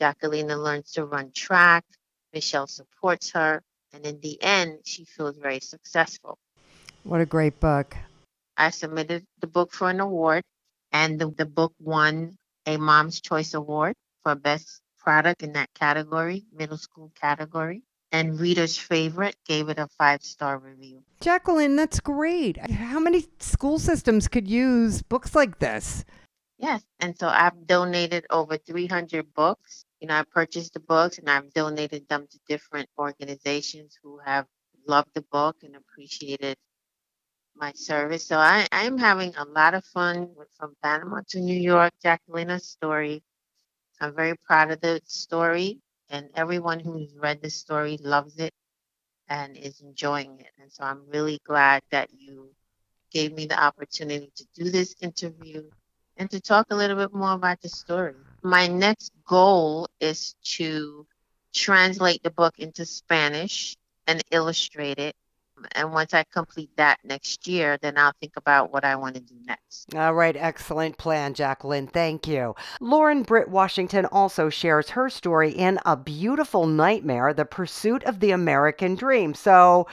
[0.00, 1.84] Jacquelina learns to run track.
[2.32, 3.62] Michelle supports her.
[3.92, 6.38] And in the end, she feels very successful.
[7.04, 7.96] What a great book.
[8.56, 10.42] I submitted the book for an award,
[10.92, 16.44] and the, the book won a Mom's Choice Award for Best Product in that category,
[16.52, 17.82] middle school category
[18.12, 21.02] and reader's favorite gave it a five star review.
[21.20, 22.58] Jacqueline, that's great.
[22.58, 26.04] How many school systems could use books like this?
[26.58, 29.84] Yes, and so I've donated over 300 books.
[30.00, 34.46] You know, I purchased the books and I've donated them to different organizations who have
[34.86, 36.56] loved the book and appreciated
[37.56, 38.26] my service.
[38.26, 42.68] So I, I'm having a lot of fun with From Panama to New York, Jacqueline's
[42.68, 43.22] story.
[44.02, 45.78] I'm very proud of the story
[46.10, 48.52] and everyone who's read the story loves it
[49.28, 50.50] and is enjoying it.
[50.60, 52.50] And so I'm really glad that you
[53.12, 55.70] gave me the opportunity to do this interview
[56.16, 58.14] and to talk a little bit more about the story.
[58.42, 61.06] My next goal is to
[61.54, 63.76] translate the book into Spanish
[64.08, 65.14] and illustrate it
[65.72, 69.20] and once I complete that next year, then I'll think about what I want to
[69.20, 69.94] do next.
[69.94, 71.86] All right, excellent plan, Jacqueline.
[71.86, 72.54] Thank you.
[72.80, 78.30] Lauren Britt Washington also shares her story in A Beautiful Nightmare The Pursuit of the
[78.30, 79.34] American Dream.
[79.34, 79.86] So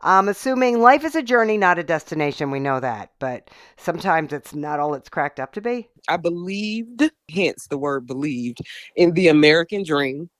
[0.00, 2.50] I'm assuming life is a journey, not a destination.
[2.50, 5.88] We know that, but sometimes it's not all it's cracked up to be.
[6.08, 8.60] I believed, hence the word believed,
[8.94, 10.30] in the American dream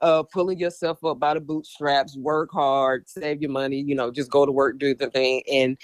[0.00, 4.30] uh, pulling yourself up by the bootstraps, work hard, save your money, you know, just
[4.30, 5.76] go to work, do the thing, and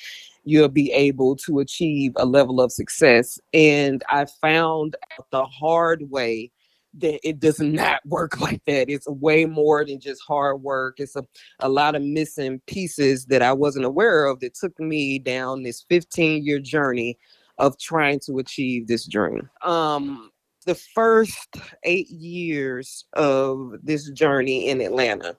[0.44, 3.38] you'll be able to achieve a level of success.
[3.52, 4.96] And I found
[5.30, 6.50] the hard way
[6.98, 8.90] that it does not work like that.
[8.90, 10.96] It's way more than just hard work.
[10.98, 11.24] It's a,
[11.60, 15.84] a lot of missing pieces that I wasn't aware of that took me down this
[15.88, 17.18] 15 year journey
[17.58, 19.48] of trying to achieve this dream.
[19.62, 20.30] Um,
[20.64, 25.36] the first eight years of this journey in Atlanta,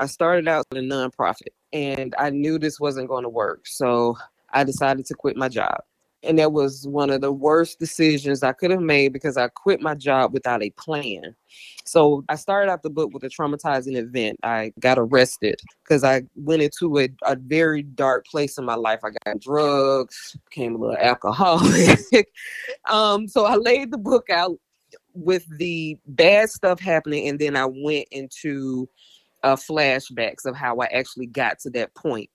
[0.00, 3.66] I started out in a nonprofit and I knew this wasn't going to work.
[3.66, 4.16] So
[4.52, 5.78] I decided to quit my job.
[6.24, 9.80] And that was one of the worst decisions I could have made because I quit
[9.80, 11.34] my job without a plan.
[11.84, 14.38] So I started out the book with a traumatizing event.
[14.42, 19.00] I got arrested because I went into a, a very dark place in my life.
[19.04, 22.00] I got drugs, became a little alcoholic.
[22.88, 24.58] um, so I laid the book out
[25.12, 28.88] with the bad stuff happening, and then I went into
[29.42, 32.30] uh, flashbacks of how I actually got to that point.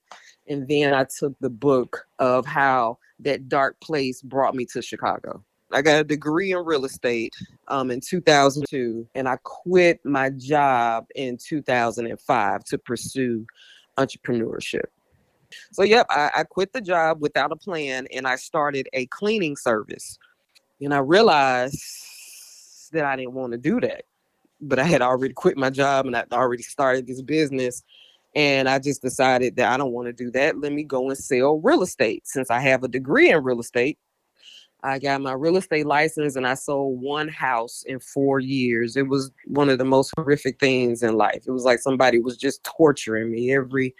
[0.48, 5.42] And then I took the book of how that dark place brought me to Chicago.
[5.72, 7.32] I got a degree in real estate
[7.68, 13.46] um, in 2002, and I quit my job in 2005 to pursue
[13.96, 14.86] entrepreneurship.
[15.72, 19.56] So, yep, I, I quit the job without a plan, and I started a cleaning
[19.56, 20.18] service.
[20.80, 21.80] And I realized
[22.92, 24.02] that I didn't want to do that,
[24.60, 27.82] but I had already quit my job and I already started this business.
[28.34, 30.58] And I just decided that I don't want to do that.
[30.58, 33.98] Let me go and sell real estate since I have a degree in real estate
[34.82, 38.96] I got my real estate license and I sold one house in four years.
[38.96, 41.44] It was one of the most horrific things in life.
[41.46, 43.94] It was like somebody was just torturing me every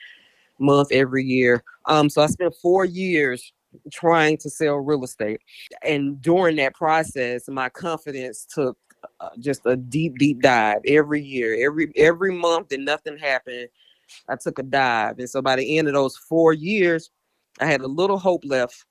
[0.59, 1.63] month, every year.
[1.87, 3.53] Um, so I spent four years
[3.93, 5.41] trying to sell real estate.
[5.83, 8.79] And during that process, my confidence took
[9.21, 13.69] uh, just a deep, deep dive every year, every every month, and nothing happened.
[14.29, 17.11] I took a dive, and so by the end of those four years,
[17.61, 18.85] I had a little hope left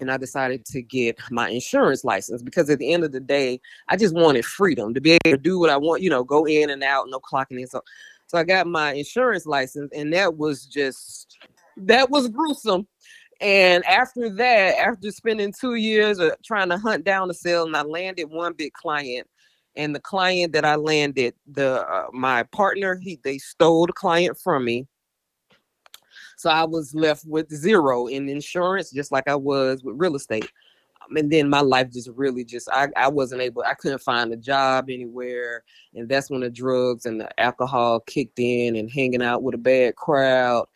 [0.00, 3.60] and I decided to get my insurance license because at the end of the day,
[3.88, 6.46] I just wanted freedom to be able to do what I want, you know, go
[6.46, 7.66] in and out, no clocking in.
[7.66, 7.82] So,
[8.26, 11.38] so I got my insurance license, and that was just
[11.76, 12.86] that was gruesome.
[13.40, 17.76] And after that, after spending two years of trying to hunt down a sale, and
[17.76, 19.26] I landed one big client,
[19.76, 24.38] and the client that I landed, the uh, my partner, he they stole the client
[24.38, 24.86] from me
[26.40, 30.50] so I was left with zero in insurance, just like I was with real estate.
[31.02, 34.32] Um, and then my life just really just I, I wasn't able I couldn't find
[34.32, 39.22] a job anywhere and that's when the drugs and the alcohol kicked in and hanging
[39.22, 40.66] out with a bad crowd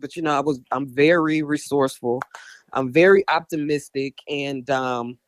[0.00, 2.20] but you know I was I'm very resourceful
[2.72, 5.18] I'm very optimistic and um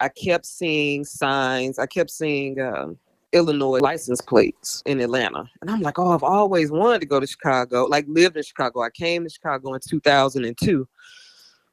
[0.00, 2.98] I kept seeing signs I kept seeing um
[3.32, 5.44] Illinois license plates in Atlanta.
[5.60, 8.82] And I'm like, oh, I've always wanted to go to Chicago, like lived in Chicago.
[8.82, 10.88] I came to Chicago in 2002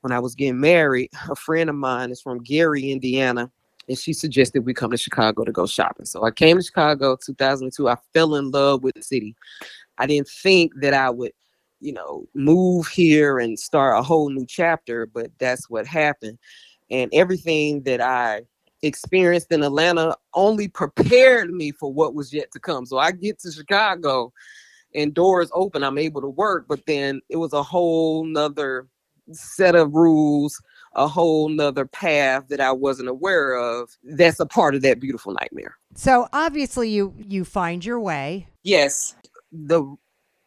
[0.02, 1.10] when I was getting married.
[1.30, 3.50] A friend of mine is from Gary, Indiana,
[3.88, 6.06] and she suggested we come to Chicago to go shopping.
[6.06, 7.88] So I came to Chicago 2002.
[7.88, 9.36] I fell in love with the city.
[9.98, 11.32] I didn't think that I would,
[11.80, 16.38] you know, move here and start a whole new chapter, but that's what happened.
[16.91, 18.43] And everything that I
[18.82, 22.86] experienced in Atlanta only prepared me for what was yet to come.
[22.86, 24.32] So I get to Chicago
[24.93, 28.88] and doors open, I'm able to work, but then it was a whole nother
[29.32, 30.62] set of rules,
[30.96, 33.89] a whole nother path that I wasn't aware of.
[34.04, 35.78] That's a part of that beautiful nightmare.
[35.96, 38.48] So obviously you you find your way.
[38.63, 39.15] Yes.
[39.52, 39.96] The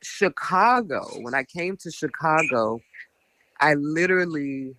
[0.02, 2.80] Chicago, when I came to Chicago,
[3.60, 4.76] I literally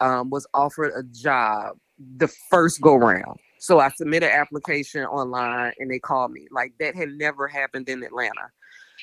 [0.00, 1.76] um, was offered a job
[2.16, 3.38] the first go round.
[3.58, 6.46] So I submitted an application online and they called me.
[6.50, 8.50] Like that had never happened in Atlanta.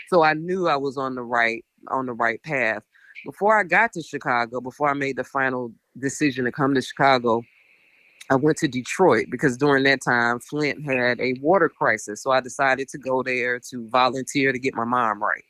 [0.09, 2.83] So I knew I was on the right on the right path.
[3.25, 7.43] Before I got to Chicago, before I made the final decision to come to Chicago,
[8.29, 12.21] I went to Detroit because during that time Flint had a water crisis.
[12.23, 15.43] So I decided to go there to volunteer to get my mom right.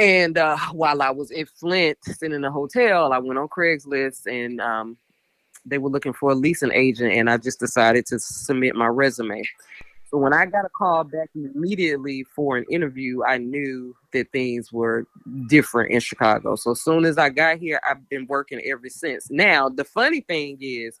[0.00, 4.26] And uh, while I was in Flint, sitting in a hotel, I went on Craigslist
[4.26, 4.96] and um,
[5.66, 9.42] they were looking for a leasing agent, and I just decided to submit my resume.
[10.06, 14.72] So when I got a call back immediately for an interview, I knew that things
[14.72, 15.06] were
[15.48, 16.56] different in Chicago.
[16.56, 19.30] So as soon as I got here, I've been working ever since.
[19.30, 20.98] Now, the funny thing is,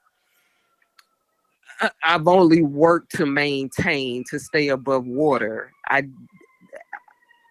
[2.04, 5.72] I've only worked to maintain to stay above water.
[5.88, 6.02] I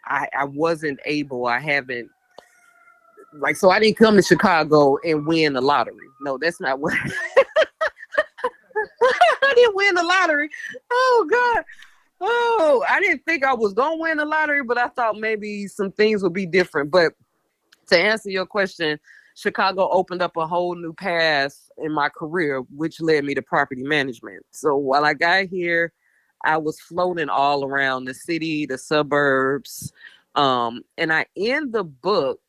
[0.09, 2.09] I, I wasn't able, I haven't
[3.33, 5.95] like so I didn't come to Chicago and win the lottery.
[6.21, 6.93] No, that's not what
[9.43, 10.49] I didn't win the lottery.
[10.91, 11.63] Oh God.
[12.21, 15.91] Oh, I didn't think I was gonna win the lottery, but I thought maybe some
[15.91, 16.91] things would be different.
[16.91, 17.13] But
[17.87, 18.99] to answer your question,
[19.35, 23.83] Chicago opened up a whole new path in my career, which led me to property
[23.83, 24.45] management.
[24.51, 25.93] So while I got here,
[26.43, 29.91] I was floating all around the city, the suburbs.
[30.35, 32.39] Um, and I end the book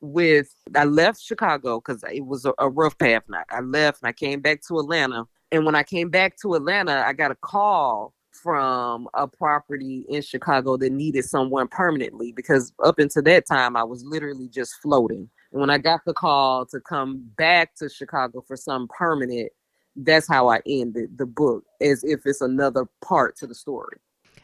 [0.00, 3.24] with I left Chicago because it was a, a rough path.
[3.32, 5.26] I, I left and I came back to Atlanta.
[5.50, 10.22] And when I came back to Atlanta, I got a call from a property in
[10.22, 15.28] Chicago that needed someone permanently because up until that time I was literally just floating.
[15.52, 19.50] And when I got the call to come back to Chicago for some permanent,
[19.98, 23.98] that's how I ended the book, as if it's another part to the story.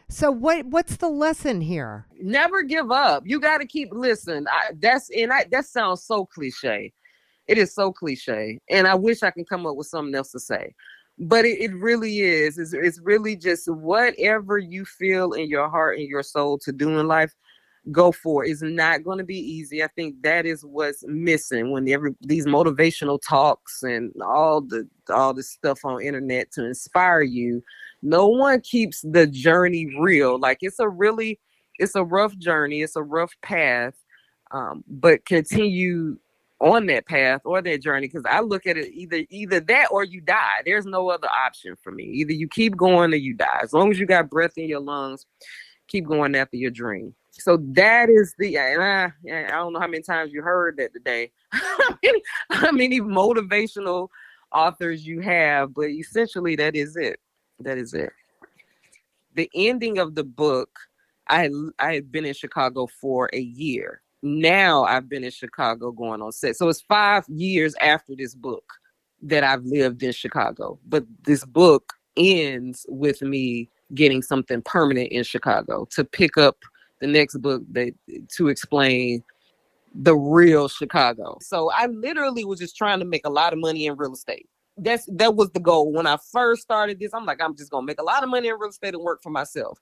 [0.09, 2.07] So what what's the lesson here?
[2.21, 3.23] Never give up.
[3.27, 4.47] You got to keep listening.
[4.51, 6.93] I, that's and I that sounds so cliche.
[7.47, 10.40] It is so cliche, and I wish I can come up with something else to
[10.40, 10.75] say.
[11.19, 12.59] But it, it really is.
[12.59, 16.98] It's, it's really just whatever you feel in your heart and your soul to do
[16.98, 17.33] in life
[17.93, 18.45] go for.
[18.45, 19.83] It's not going to be easy.
[19.83, 25.35] I think that is what's missing when every these motivational talks and all the all
[25.35, 27.63] this stuff on internet to inspire you.
[28.03, 30.39] No one keeps the journey real.
[30.39, 31.39] Like it's a really
[31.79, 32.83] it's a rough journey.
[32.83, 33.95] It's a rough path.
[34.51, 36.17] Um, but continue
[36.61, 40.05] on that path or that journey because I look at it either either that or
[40.05, 40.63] you die.
[40.65, 42.05] There's no other option for me.
[42.05, 43.61] Either you keep going or you die.
[43.63, 45.27] As long as you got breath in your lungs,
[45.89, 47.15] keep going after your dream.
[47.41, 50.93] So that is the and I I don't know how many times you heard that
[50.93, 51.33] today.
[51.53, 54.09] how, many, how many motivational
[54.53, 57.19] authors you have, but essentially that is it.
[57.59, 58.13] That is it.
[59.35, 60.71] The ending of the book,
[61.29, 64.01] I I had been in Chicago for a year.
[64.23, 66.57] Now I've been in Chicago going on set.
[66.57, 68.65] So it's five years after this book
[69.23, 70.79] that I've lived in Chicago.
[70.87, 76.57] But this book ends with me getting something permanent in Chicago to pick up
[77.05, 77.92] the next book that
[78.37, 79.23] to explain
[79.94, 81.38] the real Chicago.
[81.40, 84.48] So I literally was just trying to make a lot of money in real estate.
[84.77, 87.13] That's that was the goal when I first started this.
[87.15, 89.23] I'm like, I'm just gonna make a lot of money in real estate and work
[89.23, 89.79] for myself.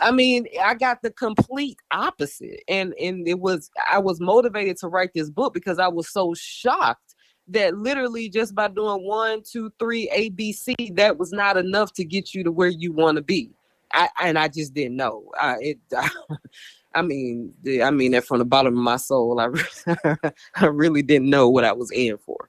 [0.00, 4.88] I mean, I got the complete opposite, and and it was I was motivated to
[4.88, 7.14] write this book because I was so shocked
[7.48, 11.92] that literally just by doing one, two, three, A, B, C, that was not enough
[11.92, 13.52] to get you to where you want to be.
[13.96, 15.24] I and I just didn't know.
[15.38, 15.78] I it.
[15.96, 16.08] I,
[16.94, 19.40] I mean, I mean that from the bottom of my soul.
[19.40, 19.48] I
[20.54, 22.48] I really didn't know what I was in for.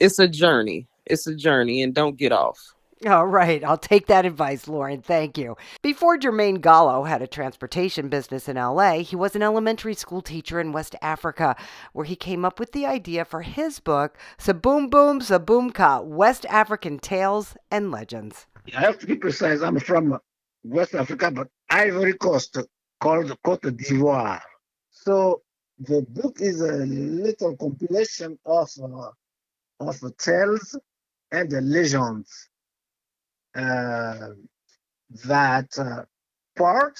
[0.00, 0.86] It's a journey.
[1.06, 2.58] It's a journey, and don't get off.
[3.06, 5.02] All right, I'll take that advice, Lauren.
[5.02, 5.56] Thank you.
[5.82, 10.58] Before Jermaine Gallo had a transportation business in LA, he was an elementary school teacher
[10.58, 11.54] in West Africa,
[11.92, 16.98] where he came up with the idea for his book, Saboom Boom Saboomka West African
[16.98, 18.46] Tales and Legends.
[18.76, 19.62] I have to be precise.
[19.62, 20.18] I'm from
[20.68, 22.58] West Africa, but Ivory Coast,
[23.00, 24.40] called Cote d'Ivoire.
[24.90, 25.42] So
[25.78, 29.10] the book is a little compilation of uh,
[29.80, 30.76] of tales
[31.30, 32.48] and legends
[33.54, 34.30] uh,
[35.24, 36.02] that uh,
[36.56, 36.98] part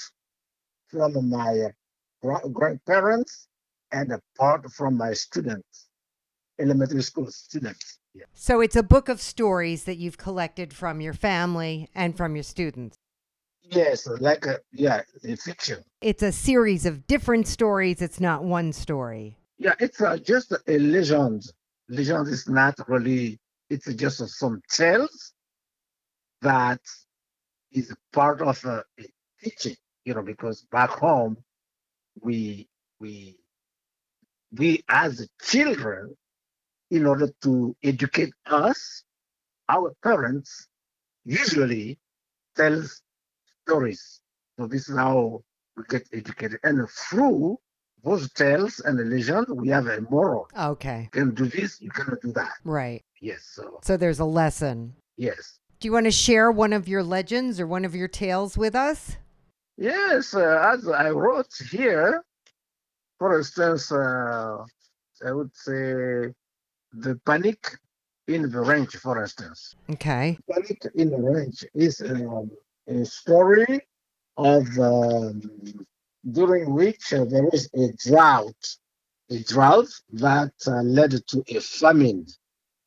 [0.87, 1.69] from my
[2.53, 3.47] grandparents
[3.91, 5.89] and part from my students,
[6.59, 7.99] elementary school students.
[8.13, 8.25] Yeah.
[8.33, 12.43] So it's a book of stories that you've collected from your family and from your
[12.43, 12.97] students.
[13.71, 15.83] Yes, like a yeah, a fiction.
[16.01, 18.01] It's a series of different stories.
[18.01, 19.37] It's not one story.
[19.57, 21.43] Yeah, it's uh, just a legend.
[21.87, 23.39] Legend is not really.
[23.69, 25.33] It's just some tales
[26.41, 26.81] that
[27.71, 29.05] is part of a, a
[29.43, 29.75] teaching.
[30.05, 31.37] You know, because back home,
[32.21, 32.67] we
[32.99, 33.37] we
[34.51, 36.15] we as children,
[36.89, 39.03] in order to educate us,
[39.67, 40.67] our parents
[41.25, 41.99] usually
[42.55, 43.01] tells
[43.69, 44.21] stories.
[44.57, 45.43] So this is how
[45.77, 46.59] we get educated.
[46.63, 47.57] And through
[48.03, 50.49] those tales and the legend, we have a moral.
[50.57, 51.09] Okay.
[51.13, 52.53] You can do this, you cannot do that.
[52.63, 53.03] Right.
[53.21, 53.41] Yes.
[53.43, 54.95] So, so there's a lesson.
[55.17, 55.59] Yes.
[55.79, 58.75] Do you want to share one of your legends or one of your tales with
[58.75, 59.17] us?
[59.77, 62.25] Yes, uh, as I wrote here,
[63.17, 64.57] for instance, uh,
[65.25, 66.33] I would say
[66.91, 67.77] the panic
[68.27, 69.75] in the range, for instance.
[69.89, 70.37] Okay.
[70.51, 72.51] Panic in the range is um,
[72.89, 73.81] a story
[74.37, 75.41] of um,
[76.31, 78.77] during which uh, there was a drought,
[79.29, 82.25] a drought that uh, led to a famine.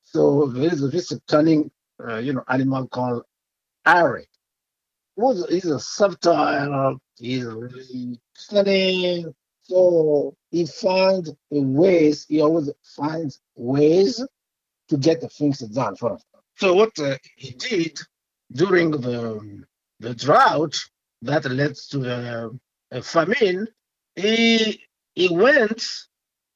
[0.02, 1.70] So there is this cunning,
[2.06, 3.24] uh, you know, animal called
[3.86, 4.26] Ari.
[5.48, 8.18] He's a subtle, he's really.
[9.64, 14.24] So he finds ways, he always finds ways
[14.88, 16.24] to get the things done for us.
[16.56, 17.98] So what uh, he did
[18.52, 19.64] during the
[20.02, 20.76] the drought
[21.22, 22.50] that led to a,
[22.98, 23.68] a famine,
[24.16, 24.82] he,
[25.14, 25.86] he went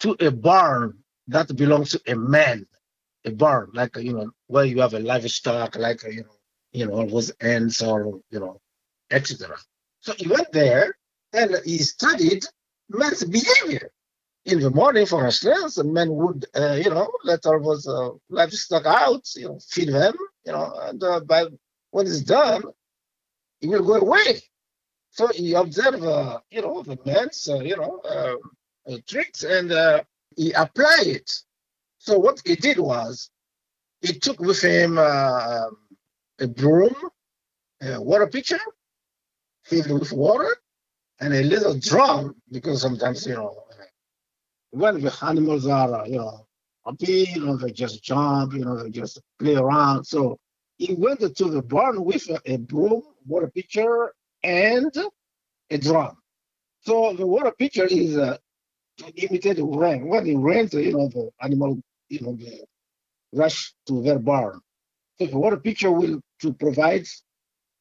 [0.01, 2.67] to a barn that belongs to a man,
[3.25, 6.37] a barn, like, you know, where you have a livestock, like, you know,
[6.73, 8.61] you know, all those ants or, you know,
[9.11, 9.57] etc.
[10.01, 10.97] So he went there
[11.33, 12.45] and he studied
[12.91, 13.91] man's behavior.
[14.45, 18.11] In the morning, for instance, a man would, uh, you know, let all those uh,
[18.29, 21.47] livestock out, you know, feed them, you know, and uh, by
[21.91, 22.63] when it's done,
[23.67, 24.41] he will go away.
[25.11, 28.37] So he observed, uh, you know, the man's, uh, you know, uh,
[28.89, 30.05] uh tricks and uh,
[30.37, 31.31] he applied it.
[31.99, 33.31] So what he did was
[34.03, 35.67] he took with him uh,
[36.39, 36.95] a broom,
[37.83, 38.61] a water pitcher
[39.64, 40.57] filled with water,
[41.21, 43.64] and a little drum because sometimes, you know,
[44.71, 46.47] when the animals are, you know,
[46.85, 50.05] happy, you know, they just jump, you know, they just play around.
[50.05, 50.39] So
[50.79, 54.12] he went to the barn with a, a broom, water pitcher,
[54.43, 54.93] and
[55.70, 56.16] a drum.
[56.81, 58.39] So the water pitcher is uh,
[58.99, 60.09] to imitate the rain.
[60.09, 62.64] When it rains, you know, the animal, you know, the
[63.33, 64.61] rush to their barn.
[65.18, 67.07] So the water pitcher will to provide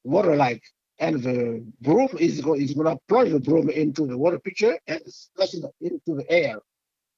[0.04, 0.64] water like,
[1.00, 5.02] and the broom is, is going to plunge the broom into the water pitcher and
[5.06, 6.60] splash it into the air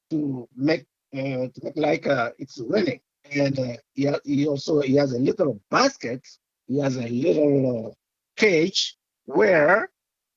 [0.09, 2.99] to make, uh, to make like uh, it's raining
[3.31, 6.25] and uh, he, he also he has a little basket.
[6.67, 7.91] He has a little uh,
[8.37, 9.89] cage where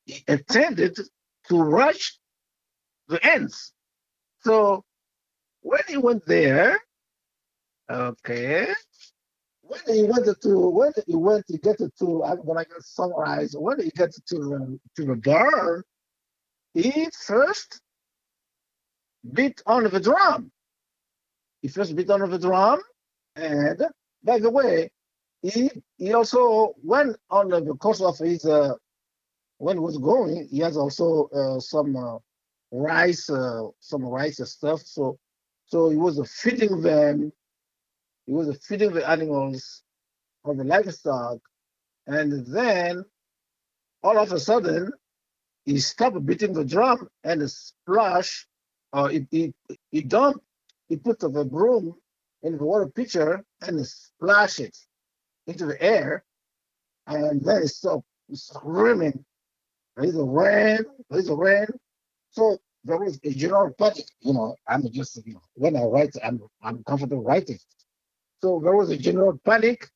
[0.07, 0.99] he intended
[1.49, 2.19] to rush
[3.09, 3.73] the ants.
[4.43, 4.85] So
[5.63, 6.81] when he went there,
[7.91, 8.69] okay,
[9.63, 13.91] when he went to when he went to get to I'm gonna summarize when he
[13.91, 14.23] got to
[14.97, 15.85] to the bar,
[16.75, 17.81] he first
[19.33, 20.53] beat on the drum.
[21.63, 22.81] He first beat on the drum,
[23.37, 23.83] and
[24.25, 24.91] by the way,
[25.43, 28.75] he he also went on the course of his uh,
[29.59, 32.19] when he was going, he has also uh, some uh,
[32.73, 34.83] rice, uh, some rice stuff.
[34.83, 35.19] So
[35.67, 37.33] so he was feeding them.
[38.27, 39.83] He was feeding the animals
[40.45, 41.39] or the livestock,
[42.07, 43.05] and then
[44.03, 44.93] all of a sudden
[45.65, 48.47] he stopped beating the drum and splash,
[48.93, 49.55] or he, he,
[49.91, 50.41] he dumped,
[50.89, 51.95] he put the broom
[52.43, 54.77] in the water pitcher and splash it
[55.47, 56.25] into the air,
[57.07, 59.25] and then it stopped screaming,
[59.97, 60.81] rain,
[61.11, 61.67] there's a rain.
[62.31, 66.15] So there was a general panic, you know, I'm just, you know, when I write,
[66.25, 67.59] I'm, I'm comfortable writing.
[68.43, 69.89] So there was a general panic,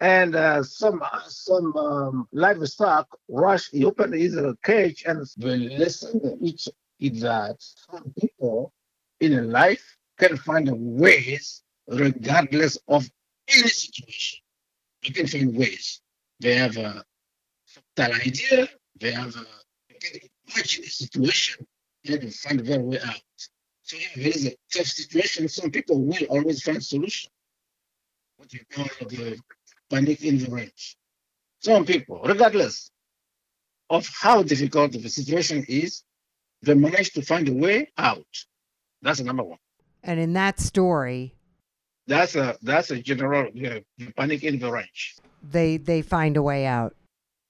[0.00, 3.72] and uh, some some um, livestock rushed.
[3.72, 6.22] He opened his uh, cage and listened.
[6.42, 6.68] Each
[6.98, 8.72] is that some people
[9.20, 13.08] in life can find ways, regardless of
[13.48, 14.40] any situation.
[15.02, 16.00] You can find ways.
[16.40, 17.04] They have a
[17.64, 18.68] subtle idea.
[18.98, 19.46] They have a
[20.00, 21.66] can imagine a situation
[22.06, 23.38] and they find their way out.
[23.82, 27.30] So if there is a tough situation, some people will always find solution
[28.36, 29.38] what you call the
[29.90, 30.96] panic in the range.
[31.58, 32.90] Some people, regardless
[33.90, 36.04] of how difficult the situation is,
[36.62, 38.32] they manage to find a way out.
[39.02, 39.58] That's the number one.
[40.02, 41.34] And in that story,
[42.10, 43.78] that's a that's a general yeah,
[44.16, 45.16] panic in the range.
[45.42, 46.94] They they find a way out.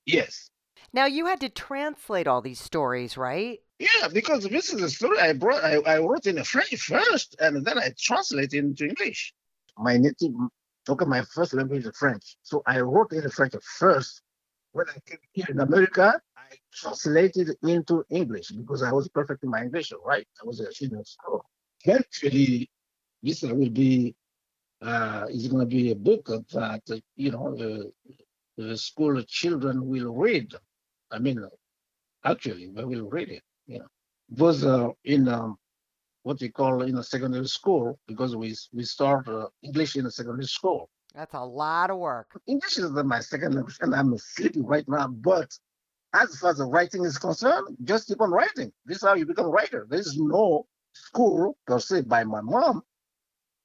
[0.07, 0.51] Yes.
[0.93, 3.61] Now you had to translate all these stories, right?
[3.79, 5.65] Yeah, because this is a story I brought.
[5.65, 9.33] I, I wrote in French first, and then I translated into English.
[9.79, 10.33] My native
[10.89, 12.37] Okay, my first language is French.
[12.43, 14.23] So I wrote in French first.
[14.73, 19.51] When I came here in America, I translated into English because I was perfect in
[19.51, 20.27] my English, right?
[20.41, 21.45] I was a student school.
[21.85, 22.71] Eventually,
[23.23, 24.15] this will be,
[24.83, 27.93] uh, is going to be a book that, you know, the,
[28.57, 30.55] the school children will read.
[31.11, 31.45] I mean,
[32.25, 33.89] actually, they will read it, you know.
[34.31, 35.59] Because uh, in um,
[36.23, 40.11] what we call in a secondary school because we we start uh, English in a
[40.11, 40.89] secondary school.
[41.15, 42.29] That's a lot of work.
[42.47, 45.09] English is my second language, and I'm sleeping right now.
[45.09, 45.51] But
[46.15, 48.73] as far as the writing is concerned, just keep on writing.
[48.87, 49.87] This is how you become a writer.
[49.89, 52.83] There is no school per se by my mom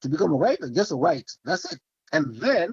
[0.06, 0.70] to become a writer.
[0.70, 1.30] Just a write.
[1.44, 1.80] That's it.
[2.12, 2.72] And then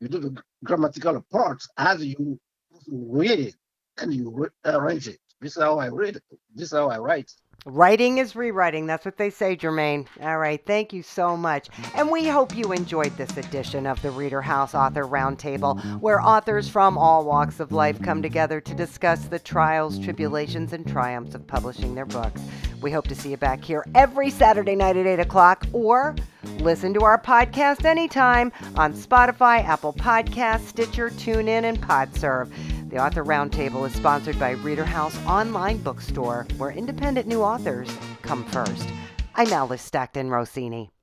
[0.00, 2.38] you do the grammatical parts as you
[2.88, 3.56] read it
[3.98, 5.18] and you arrange it.
[5.40, 6.22] This is how I read it.
[6.54, 7.30] This is how I write.
[7.66, 8.86] Writing is rewriting.
[8.86, 10.06] That's what they say, Jermaine.
[10.20, 10.60] All right.
[10.66, 11.68] Thank you so much.
[11.94, 16.68] And we hope you enjoyed this edition of the Reader House Author Roundtable, where authors
[16.68, 21.46] from all walks of life come together to discuss the trials, tribulations, and triumphs of
[21.46, 22.42] publishing their books.
[22.84, 26.14] We hope to see you back here every Saturday night at 8 o'clock or
[26.58, 32.52] listen to our podcast anytime on Spotify, Apple Podcasts, Stitcher, TuneIn, and PodServe.
[32.90, 37.88] The Author Roundtable is sponsored by Reader House Online Bookstore, where independent new authors
[38.20, 38.86] come first.
[39.34, 40.93] I'm Alice Stockton Rossini.